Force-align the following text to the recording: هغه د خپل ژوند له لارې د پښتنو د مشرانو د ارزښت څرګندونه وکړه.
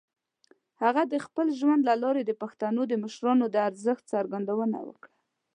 هغه 0.83 1.03
د 1.13 1.15
خپل 1.25 1.47
ژوند 1.59 1.81
له 1.89 1.95
لارې 2.03 2.21
د 2.25 2.31
پښتنو 2.41 2.81
د 2.87 2.93
مشرانو 3.03 3.45
د 3.49 3.55
ارزښت 3.67 4.03
څرګندونه 4.13 4.77
وکړه. 4.87 5.11